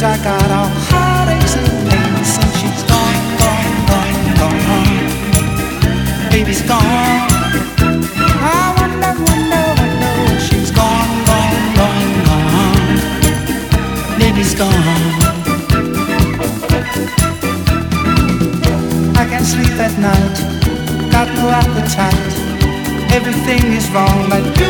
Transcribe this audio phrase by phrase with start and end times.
[0.00, 6.30] I got all heartaches and pains since she's gone, gone, gone, gone.
[6.30, 7.26] Baby's gone.
[8.38, 12.94] I wonder, wonder, wonder, she's gone, gone, gone, gone.
[14.20, 14.70] Baby's gone.
[19.18, 20.38] I can't sleep at night,
[21.10, 22.32] got no appetite.
[23.10, 24.67] Everything is wrong, but.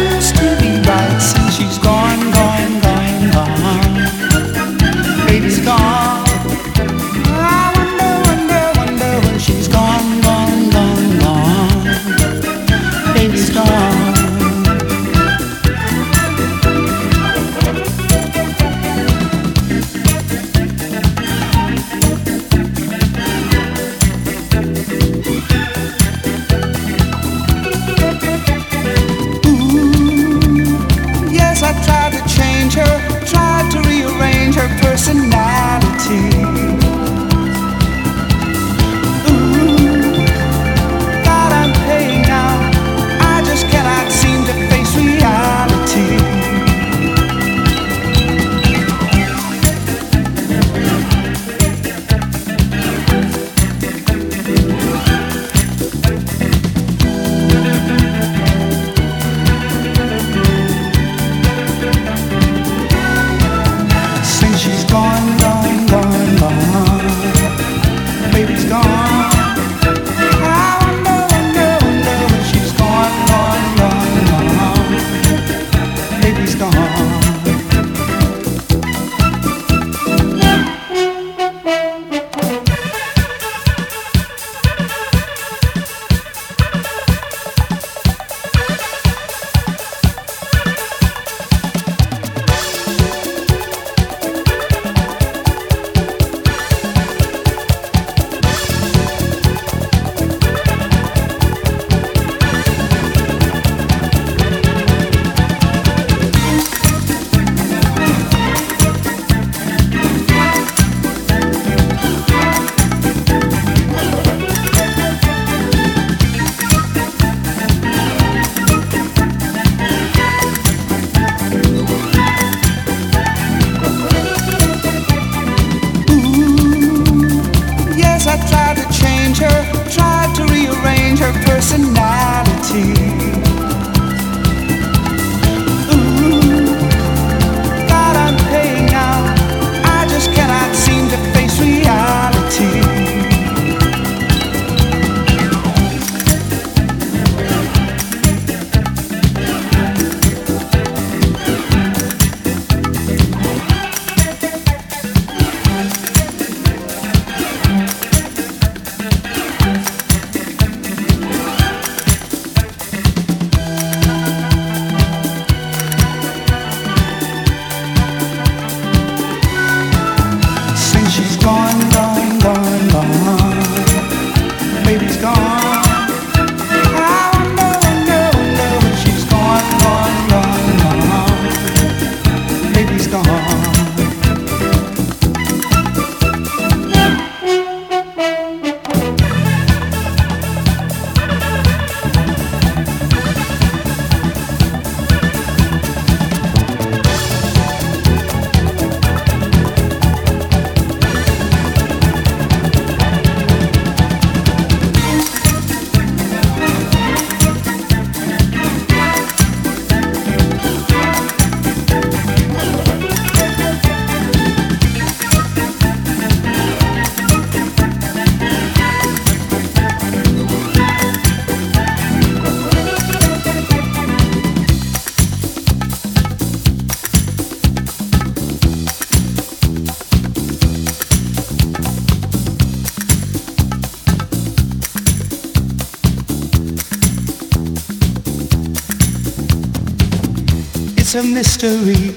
[241.19, 242.15] a mystery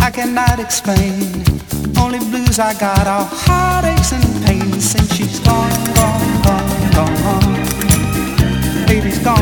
[0.00, 1.44] I cannot explain.
[1.96, 7.54] Only blues I got are heartaches and pains since she's gone, gone, gone, gone.
[8.86, 9.38] Baby's gone.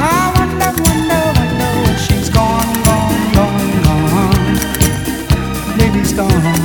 [0.00, 4.56] I wonder, wonder, wonder she's gone, gone, gone, gone.
[5.78, 6.56] Baby's gone.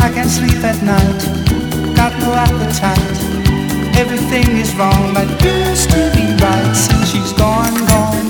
[0.00, 1.20] I can't sleep at night.
[1.96, 3.23] Got no appetite
[3.96, 8.23] everything is wrong, but used to be right since she's gone, gone.